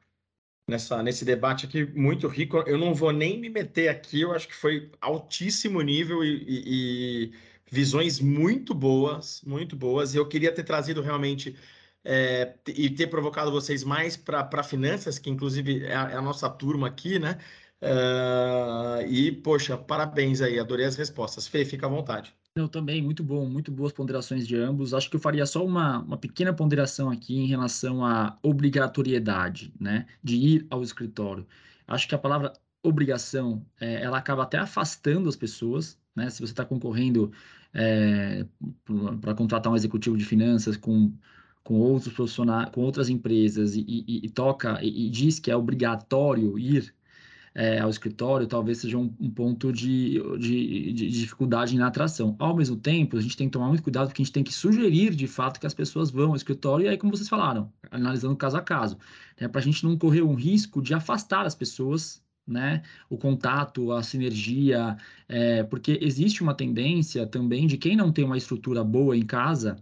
[0.69, 4.49] nessa, nesse debate aqui muito rico, eu não vou nem me meter aqui, eu acho
[4.49, 7.33] que foi altíssimo nível e, e, e
[7.71, 10.15] visões muito boas, muito boas.
[10.15, 11.57] E eu queria ter trazido realmente
[12.05, 16.49] é, e ter provocado vocês mais para finanças, que inclusive é a, é a, nossa
[16.49, 17.39] turma aqui, né?
[17.83, 21.47] Uh, e, poxa, parabéns aí, adorei as respostas.
[21.47, 22.35] Fê, fica à vontade.
[22.55, 24.93] Eu também, muito bom, muito boas ponderações de ambos.
[24.93, 30.07] Acho que eu faria só uma, uma pequena ponderação aqui em relação à obrigatoriedade, né,
[30.23, 31.47] de ir ao escritório.
[31.87, 36.53] Acho que a palavra obrigação, é, ela acaba até afastando as pessoas, né, se você
[36.53, 37.31] está concorrendo
[37.73, 38.45] é,
[39.21, 41.13] para contratar um executivo de finanças com
[41.63, 45.57] com outros profissionais, com outras empresas e, e, e toca e, e, diz que é
[45.57, 46.93] obrigatório ir
[47.61, 52.35] é, ao escritório, talvez seja um, um ponto de, de, de, dificuldade na atração.
[52.39, 54.53] Ao mesmo tempo, a gente tem que tomar muito cuidado porque a gente tem que
[54.53, 58.35] sugerir de fato que as pessoas vão ao escritório e aí, como vocês falaram, analisando
[58.35, 58.97] caso a caso,
[59.39, 62.83] né, para a gente não correr um risco de afastar as pessoas né?
[63.09, 64.97] O contato, a sinergia,
[65.29, 69.77] é, porque existe uma tendência também de quem não tem uma estrutura boa em casa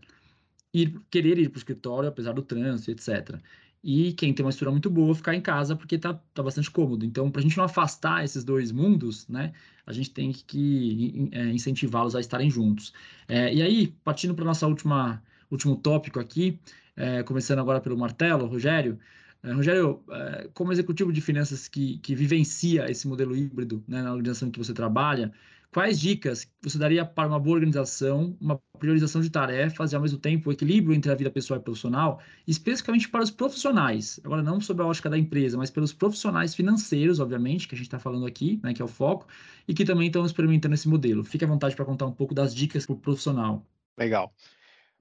[0.75, 3.41] ir querer ir para o escritório, apesar do trânsito, etc.
[3.83, 7.05] E quem tem uma estrutura muito boa ficar em casa porque está tá bastante cômodo.
[7.05, 9.53] Então, para a gente não afastar esses dois mundos, né,
[9.87, 12.93] a gente tem que é, incentivá-los a estarem juntos.
[13.29, 16.59] É, e aí, partindo para o nosso último tópico aqui,
[16.97, 18.99] é, começando agora pelo martelo, Rogério,
[19.43, 24.11] é, Rogério, é, como executivo de finanças que, que vivencia esse modelo híbrido né, na
[24.11, 25.33] organização que você trabalha,
[25.79, 30.19] quais dicas você daria para uma boa organização, uma priorização de tarefas e, ao mesmo
[30.19, 34.19] tempo, o equilíbrio entre a vida pessoal e profissional, especificamente para os profissionais?
[34.25, 37.87] Agora, não sobre a ótica da empresa, mas pelos profissionais financeiros, obviamente, que a gente
[37.87, 39.29] está falando aqui, né, que é o foco,
[39.69, 41.23] e que também estão experimentando esse modelo.
[41.23, 43.65] Fique à vontade para contar um pouco das dicas para o profissional.
[43.97, 44.35] Legal.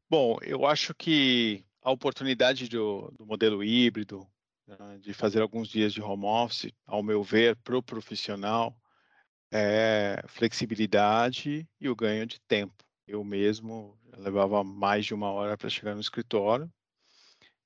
[0.07, 4.27] Bom, eu acho que a oportunidade do, do modelo híbrido,
[4.67, 8.77] né, de fazer alguns dias de home office, ao meu ver, para o profissional,
[9.51, 12.83] é flexibilidade e o ganho de tempo.
[13.07, 16.71] Eu mesmo levava mais de uma hora para chegar no escritório,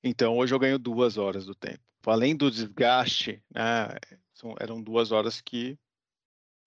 [0.02, 1.80] então hoje eu ganho duas horas do tempo.
[2.06, 3.96] Além do desgaste, né,
[4.34, 5.78] são, eram duas horas que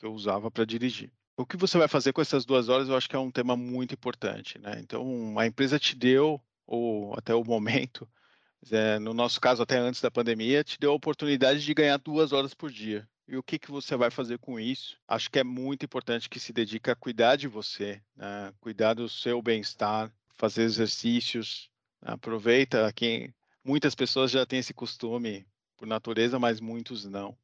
[0.02, 1.12] eu usava para dirigir.
[1.38, 3.58] O que você vai fazer com essas duas horas, eu acho que é um tema
[3.58, 4.58] muito importante.
[4.58, 4.80] Né?
[4.80, 8.08] Então, a empresa te deu ou até o momento,
[8.72, 12.32] é, no nosso caso até antes da pandemia, te deu a oportunidade de ganhar duas
[12.32, 13.08] horas por dia.
[13.28, 15.00] E o que, que você vai fazer com isso?
[15.08, 18.54] Acho que é muito importante que se dedique a cuidar de você, né?
[18.60, 21.70] cuidar do seu bem-estar, fazer exercícios.
[22.02, 23.34] Aproveita quem
[23.64, 27.36] muitas pessoas já têm esse costume por natureza, mas muitos não.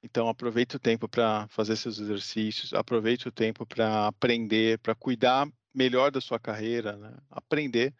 [0.00, 5.48] Então aproveite o tempo para fazer seus exercícios, aproveite o tempo para aprender, para cuidar
[5.74, 7.16] melhor da sua carreira, né?
[7.28, 7.92] aprender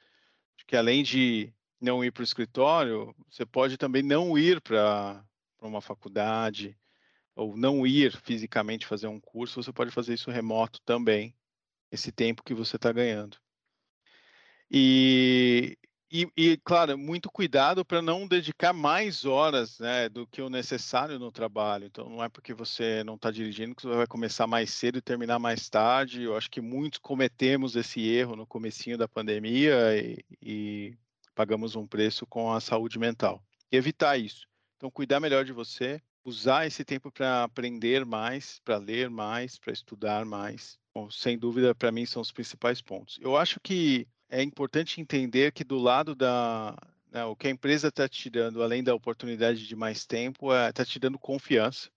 [0.67, 5.25] que além de não ir para o escritório, você pode também não ir para
[5.61, 6.77] uma faculdade
[7.37, 11.37] ou não ir fisicamente fazer um curso, você pode fazer isso remoto também,
[11.93, 13.37] esse tempo que você está ganhando.
[14.71, 15.79] E,
[16.11, 21.19] e, e, claro, muito cuidado para não dedicar mais horas né, do que o necessário
[21.19, 21.85] no trabalho.
[21.85, 25.03] Então, não é porque você não está dirigindo que você vai começar mais cedo e
[25.03, 26.23] terminar mais tarde.
[26.23, 30.99] Eu acho que muitos cometemos esse erro no comecinho da pandemia e, e
[31.35, 33.45] pagamos um preço com a saúde mental.
[33.71, 34.47] E evitar isso.
[34.77, 39.73] Então, cuidar melhor de você, usar esse tempo para aprender mais, para ler mais, para
[39.73, 40.77] estudar mais.
[40.93, 43.19] Bom, sem dúvida, para mim, são os principais pontos.
[43.23, 46.77] Eu acho que é importante entender que do lado da
[47.13, 50.67] né, o que a empresa está te dando, além da oportunidade de mais tempo, está
[50.67, 51.89] é, tá te dando confiança.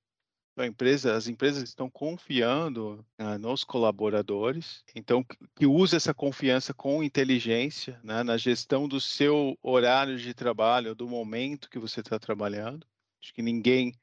[0.53, 6.73] Então, empresa, as empresas estão confiando né, nos colaboradores, então que, que use essa confiança
[6.73, 12.19] com inteligência né, na gestão do seu horário de trabalho, do momento que você está
[12.19, 12.85] trabalhando.
[13.21, 13.93] Acho que ninguém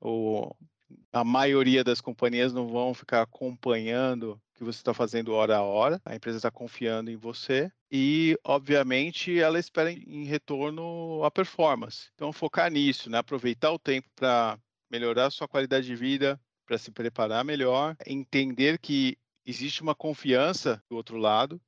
[0.00, 0.56] ou
[1.12, 6.00] a maioria das companhias não vão ficar acompanhando que você está fazendo hora a hora.
[6.04, 12.10] A empresa está confiando em você e, obviamente, ela espera em retorno a performance.
[12.14, 13.18] Então, focar nisso, né?
[13.18, 14.58] aproveitar o tempo para
[14.90, 20.82] melhorar a sua qualidade de vida, para se preparar melhor, entender que existe uma confiança
[20.88, 21.60] do outro lado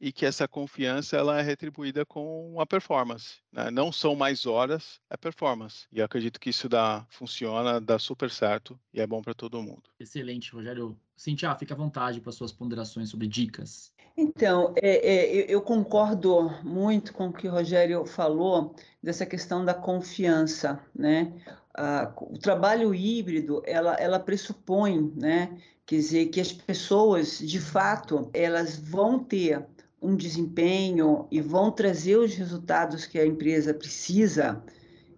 [0.00, 3.36] e que essa confiança ela é retribuída com a performance.
[3.52, 3.70] Né?
[3.70, 5.86] Não são mais horas, é performance.
[5.92, 9.82] E acredito que isso dá, funciona, dá super certo e é bom para todo mundo.
[9.98, 10.96] Excelente, Rogério.
[11.16, 13.92] Cintia, fica à vontade para suas ponderações sobre dicas.
[14.16, 19.72] Então, é, é, eu concordo muito com o que o Rogério falou dessa questão da
[19.72, 21.32] confiança, né?
[21.72, 25.56] Ah, o trabalho híbrido, ela, ela pressupõe, né?
[25.86, 29.64] Quer dizer, que as pessoas, de fato, elas vão ter
[30.00, 34.62] um desempenho e vão trazer os resultados que a empresa precisa,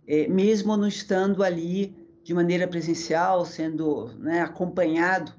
[0.06, 5.32] é, mesmo não estando ali de maneira presencial, sendo né, acompanhado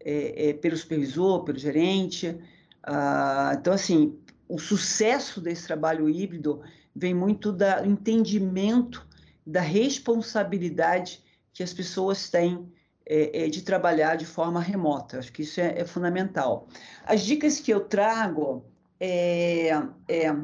[0.00, 2.38] é, é, pelo supervisor, pelo gerente.
[2.82, 4.18] Ah, então, assim,
[4.48, 6.62] o sucesso desse trabalho híbrido
[6.94, 9.06] vem muito do entendimento
[9.46, 11.22] da responsabilidade
[11.52, 12.68] que as pessoas têm
[13.04, 15.18] é, é, de trabalhar de forma remota.
[15.18, 16.68] Acho que isso é, é fundamental.
[17.04, 18.64] As dicas que eu trago
[19.00, 19.70] é,
[20.08, 20.36] é,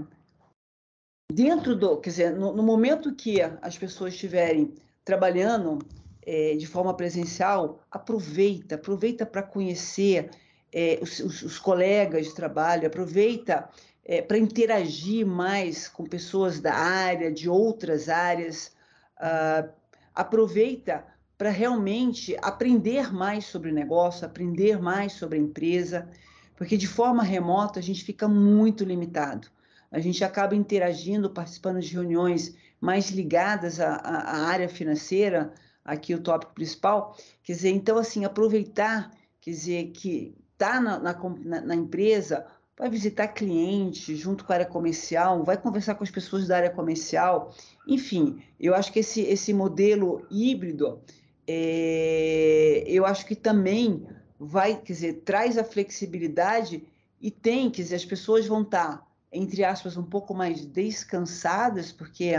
[1.33, 4.75] dentro do, quer dizer, no, no, momento que as pessoas estiverem
[5.05, 5.79] trabalhando
[6.25, 10.31] é, de forma presencial, aproveita, aproveita para conhecer
[10.73, 13.69] é, os, os, os, colegas de trabalho, aproveita
[14.05, 18.75] é, para interagir mais com pessoas da área, de outras áreas,
[19.19, 19.71] uh,
[20.15, 21.05] aproveita
[21.39, 26.09] para realmente aprender mais sobre o negócio, aprender mais sobre a empresa,
[26.57, 29.49] porque de forma remota a gente fica muito limitado.
[29.91, 35.53] A gente acaba interagindo, participando de reuniões mais ligadas à, à área financeira,
[35.85, 37.17] aqui o tópico principal.
[37.43, 42.47] Quer dizer, então, assim, aproveitar, quer dizer, que está na, na, na, empresa,
[42.79, 46.71] vai visitar cliente junto com a área comercial, vai conversar com as pessoas da área
[46.71, 47.55] comercial.
[47.87, 51.01] Enfim, eu acho que esse, esse modelo híbrido,
[51.47, 54.07] é, eu acho que também
[54.45, 56.83] vai, quer dizer, traz a flexibilidade
[57.21, 61.93] e tem, quer dizer, as pessoas vão estar, tá, entre aspas, um pouco mais descansadas,
[61.93, 62.33] porque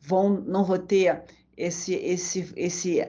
[0.00, 1.22] vão, não vão ter
[1.56, 3.08] esse, esse, esse,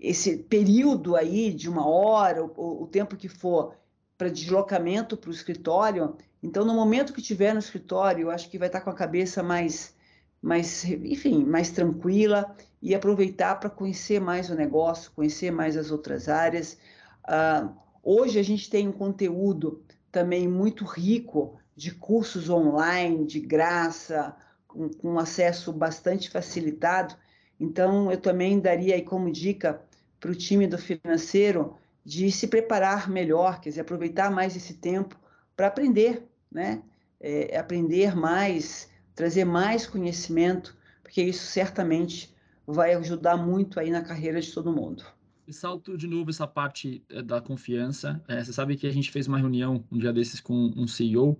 [0.00, 3.74] esse período aí de uma hora, o, o tempo que for
[4.16, 6.16] para deslocamento para o escritório.
[6.42, 9.42] Então, no momento que estiver no escritório, eu acho que vai estar com a cabeça
[9.42, 9.94] mais,
[10.40, 16.28] mais enfim, mais tranquila e aproveitar para conhecer mais o negócio, conhecer mais as outras
[16.28, 16.78] áreas.
[17.26, 24.34] Uh, hoje a gente tem um conteúdo também muito rico de cursos online, de graça,
[24.66, 27.14] com, com acesso bastante facilitado.
[27.58, 29.82] Então, eu também daria aí como dica
[30.20, 35.18] para o time do financeiro de se preparar melhor, quer dizer, aproveitar mais esse tempo
[35.56, 36.82] para aprender, né?
[37.18, 42.34] É, aprender mais, trazer mais conhecimento, porque isso certamente
[42.66, 45.04] vai ajudar muito aí na carreira de todo mundo.
[45.50, 48.22] Salto de novo essa parte eh, da confiança.
[48.28, 51.38] É, você sabe que a gente fez uma reunião um dia desses com um CEO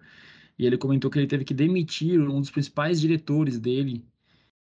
[0.59, 4.05] e ele comentou que ele teve que demitir um dos principais diretores dele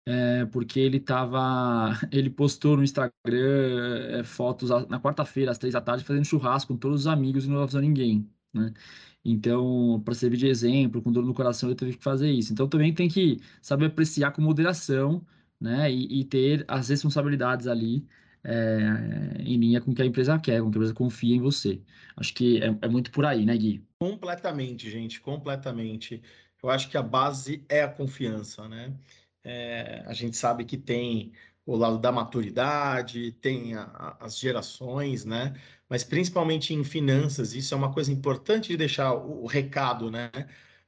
[0.06, 3.10] é, porque ele tava, ele postou no Instagram
[4.20, 7.48] é, fotos na quarta-feira às três da tarde fazendo churrasco com todos os amigos e
[7.48, 8.72] não avisou ninguém, né?
[9.24, 12.52] Então, para servir de exemplo, com dor no coração, ele teve que fazer isso.
[12.52, 15.26] Então, também tem que saber apreciar com moderação,
[15.60, 15.92] né?
[15.92, 18.06] E, e ter as responsabilidades ali
[18.46, 21.40] é, em linha com o que a empresa quer, com que a empresa confia em
[21.40, 21.82] você.
[22.16, 23.84] Acho que é, é muito por aí, né, Gui?
[23.98, 26.22] Completamente, gente, completamente.
[26.62, 28.94] Eu acho que a base é a confiança, né?
[29.44, 31.32] É, a gente sabe que tem
[31.64, 35.54] o lado da maturidade, tem a, as gerações, né?
[35.88, 40.30] Mas principalmente em finanças, isso é uma coisa importante de deixar o, o recado, né?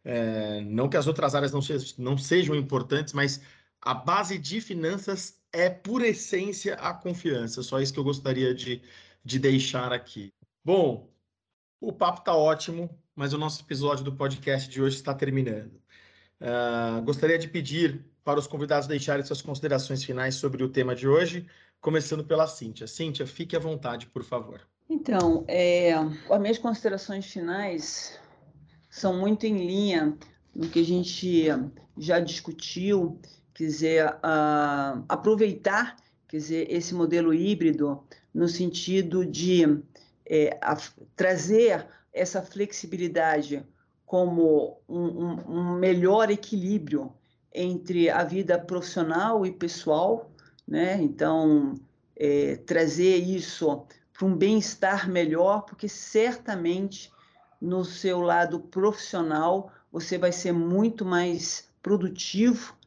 [0.04, 1.60] É, não que as outras áreas não,
[1.98, 3.40] não sejam importantes, mas
[3.80, 7.62] a base de finanças é, por essência, a confiança.
[7.62, 8.82] Só isso que eu gostaria de,
[9.24, 10.32] de deixar aqui.
[10.64, 11.10] Bom,
[11.80, 15.80] o papo está ótimo, mas o nosso episódio do podcast de hoje está terminando.
[16.40, 21.08] Uh, gostaria de pedir para os convidados deixarem suas considerações finais sobre o tema de
[21.08, 21.46] hoje,
[21.80, 22.86] começando pela Cíntia.
[22.86, 24.60] Cíntia, fique à vontade, por favor.
[24.88, 28.18] Então, é, as minhas considerações finais
[28.90, 30.16] são muito em linha
[30.54, 31.46] no que a gente
[31.96, 33.20] já discutiu,
[33.58, 35.96] quer dizer, uh, aproveitar
[36.28, 39.82] quer dizer, esse modelo híbrido no sentido de
[40.24, 40.76] é, a,
[41.16, 43.66] trazer essa flexibilidade
[44.06, 47.12] como um, um, um melhor equilíbrio
[47.52, 50.30] entre a vida profissional e pessoal,
[50.66, 51.00] né?
[51.00, 51.74] Então,
[52.14, 57.10] é, trazer isso para um bem-estar melhor, porque certamente
[57.60, 62.77] no seu lado profissional você vai ser muito mais produtivo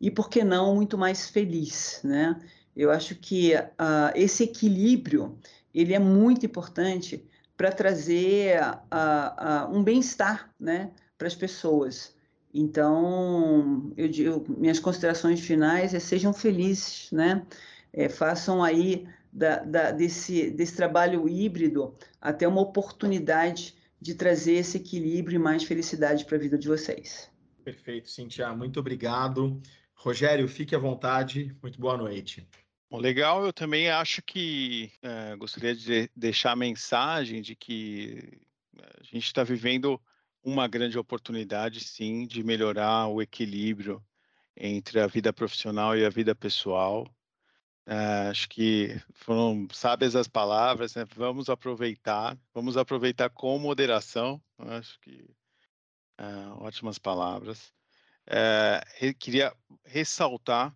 [0.00, 2.40] e, por que não, muito mais feliz, né?
[2.76, 5.38] Eu acho que uh, esse equilíbrio
[5.74, 12.16] ele é muito importante para trazer uh, uh, um bem-estar, né, para as pessoas.
[12.52, 17.46] Então, eu digo, minhas considerações finais é sejam felizes, né?
[17.92, 24.78] É, façam aí da, da, desse, desse trabalho híbrido até uma oportunidade de trazer esse
[24.78, 27.30] equilíbrio e mais felicidade para a vida de vocês.
[27.62, 28.52] Perfeito, Cintia.
[28.54, 29.60] Muito obrigado.
[30.00, 31.54] Rogério, fique à vontade.
[31.62, 32.48] Muito boa noite.
[32.90, 38.40] Bom, legal, eu também acho que é, gostaria de deixar a mensagem de que
[38.78, 40.00] a gente está vivendo
[40.42, 44.02] uma grande oportunidade, sim, de melhorar o equilíbrio
[44.56, 47.06] entre a vida profissional e a vida pessoal.
[47.86, 51.04] Uh, acho que foram sábias as palavras, né?
[51.14, 54.40] Vamos aproveitar, vamos aproveitar com moderação.
[54.56, 55.28] Acho que
[56.18, 57.70] uh, ótimas palavras.
[58.30, 59.52] Uh, queria
[59.84, 60.72] ressaltar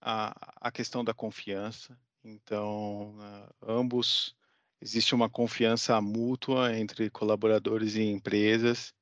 [0.00, 0.34] a,
[0.68, 1.98] a, questão da confiança.
[2.24, 3.14] Então,
[3.60, 4.34] ambos
[4.80, 8.94] existe uma confiança mútua entre colaboradores e empresas.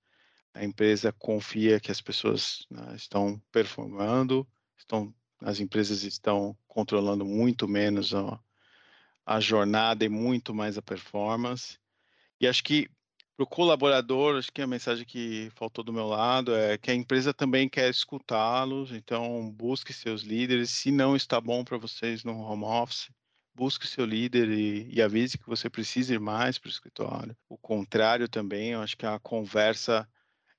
[0.52, 7.68] A empresa confia que as pessoas né, estão performando, estão, as empresas estão controlando muito
[7.68, 8.40] menos a,
[9.24, 11.78] a jornada e muito mais a performance.
[12.40, 12.88] E acho que
[13.36, 16.94] para o colaborador, acho que a mensagem que faltou do meu lado é que a
[16.94, 20.70] empresa também quer escutá-los, então busque seus líderes.
[20.70, 23.10] Se não está bom para vocês no home office,
[23.54, 27.36] busque seu líder e, e avise que você precisa ir mais para o escritório.
[27.48, 30.08] O contrário também, eu acho que a conversa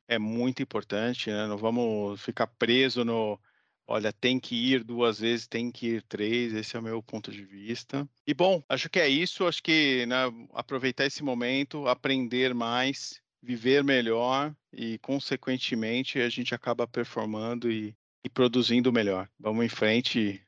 [0.07, 1.47] é muito importante, né?
[1.47, 3.39] Não vamos ficar preso no,
[3.87, 7.31] olha, tem que ir duas vezes, tem que ir três, esse é o meu ponto
[7.31, 8.07] de vista.
[8.25, 10.15] E bom, acho que é isso, acho que né,
[10.53, 18.29] aproveitar esse momento, aprender mais, viver melhor e, consequentemente, a gente acaba performando e, e
[18.29, 19.29] produzindo melhor.
[19.39, 20.41] Vamos em frente,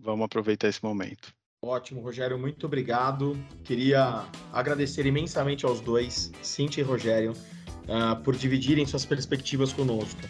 [0.00, 1.34] vamos aproveitar esse momento.
[1.62, 3.36] Ótimo, Rogério, muito obrigado.
[3.64, 10.20] Queria agradecer imensamente aos dois, Cintia e Rogério, uh, por dividirem suas perspectivas conosco.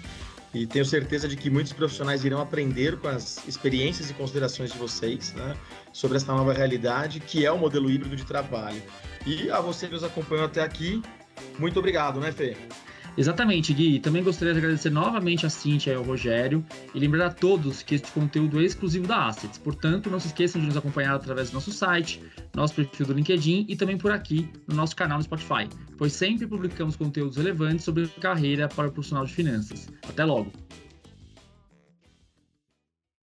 [0.57, 4.78] E tenho certeza de que muitos profissionais irão aprender com as experiências e considerações de
[4.78, 5.54] vocês né,
[5.92, 8.82] sobre essa nova realidade que é o modelo híbrido de trabalho.
[9.26, 11.02] E a você que nos acompanhou até aqui,
[11.59, 12.57] muito obrigado, né, Fê?
[13.16, 13.98] Exatamente, Gui.
[13.98, 16.64] Também gostaria de agradecer novamente a Cintia e ao Rogério
[16.94, 19.58] e lembrar a todos que este conteúdo é exclusivo da Assets.
[19.58, 22.22] Portanto, não se esqueçam de nos acompanhar através do nosso site,
[22.54, 26.46] nosso perfil do LinkedIn e também por aqui no nosso canal no Spotify, pois sempre
[26.46, 29.88] publicamos conteúdos relevantes sobre carreira para o profissional de finanças.
[30.08, 30.52] Até logo!